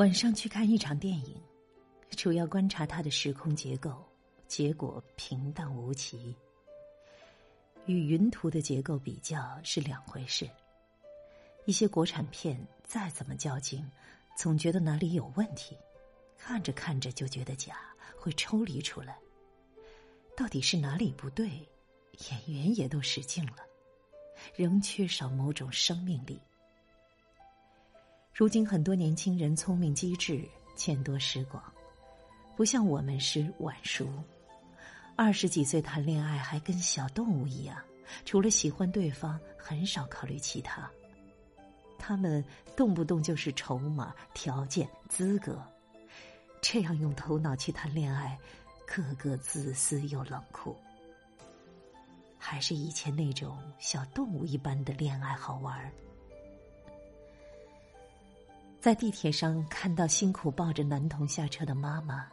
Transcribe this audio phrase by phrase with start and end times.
[0.00, 1.38] 晚上去看一场电影，
[2.16, 4.02] 主要观察它的时空结构，
[4.48, 6.34] 结果平淡无奇。
[7.84, 10.48] 与云图的结构比较是两回事。
[11.66, 13.86] 一些国产片再怎么较劲，
[14.34, 15.76] 总觉得哪里有问题，
[16.38, 17.76] 看着看着就觉得假，
[18.16, 19.18] 会抽离出来。
[20.34, 21.46] 到底是哪里不对？
[22.30, 23.56] 演员也都使劲了，
[24.56, 26.40] 仍缺少某种生命力。
[28.32, 31.62] 如今很多年轻人聪明机智，见多识广，
[32.56, 34.08] 不像我们是晚熟。
[35.14, 37.76] 二十几岁谈恋爱还跟小动物一样，
[38.24, 40.90] 除了喜欢对方，很少考虑其他。
[41.98, 42.42] 他们
[42.74, 45.62] 动不动就是筹码、条件、资格，
[46.62, 48.38] 这样用头脑去谈恋爱，
[48.86, 50.74] 个个自私又冷酷。
[52.38, 55.92] 还是以前那种小动物一般的恋爱好玩儿。
[58.80, 62.26] 在地铁上看到辛苦抱着男童下车的妈妈，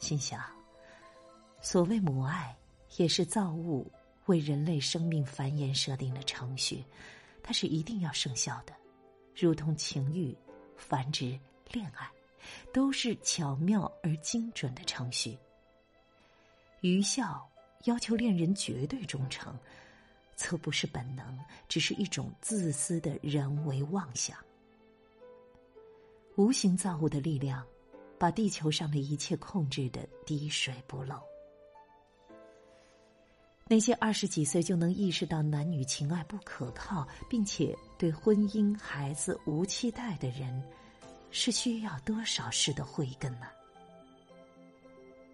[0.00, 0.38] 心想：
[1.62, 2.54] 所谓母爱，
[2.98, 3.90] 也是造物
[4.26, 6.84] 为人类生命繁衍设定的程序，
[7.42, 8.74] 它是一定要生效的，
[9.34, 10.36] 如同情欲、
[10.76, 11.40] 繁殖、
[11.72, 12.06] 恋爱，
[12.70, 15.38] 都是巧妙而精准的程序。
[16.82, 17.50] 愚孝
[17.84, 19.58] 要求恋人绝对忠诚，
[20.36, 24.36] 则不是本能，只是一种自私的人为妄想。
[26.38, 27.66] 无形造物的力量，
[28.16, 31.20] 把地球上的一切控制的滴水不漏。
[33.66, 40.62] 那些二十几岁就能意识到男女情爱不可靠，并且对婚姻、孩子无期待的人，
[41.32, 43.48] 是需要多少世的慧根呢？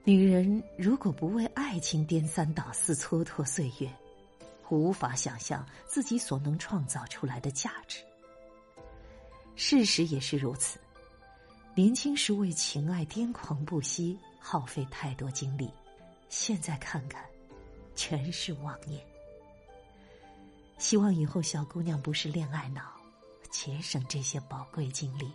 [0.04, 3.92] 女人如果不为爱情颠三倒四、蹉跎岁月，
[4.70, 7.98] 无法想象自己所能创造出来的价值。
[9.54, 10.78] 事实也是如此。
[11.76, 15.68] 年轻时为情爱癫狂不息，耗费太多精力，
[16.28, 17.24] 现在看看，
[17.96, 19.04] 全是妄念。
[20.78, 22.82] 希望以后小姑娘不是恋爱脑，
[23.50, 25.32] 节省这些宝贵精力。